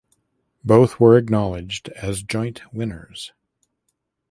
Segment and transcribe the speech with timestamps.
[0.63, 3.33] Both were acknowledged as joint winners.